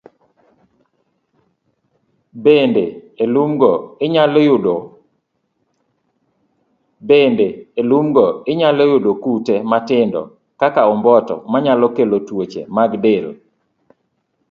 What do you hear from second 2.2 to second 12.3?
Bende, e lumgo, inyalo yudo kute matindo kaka omboto, manyalo kelo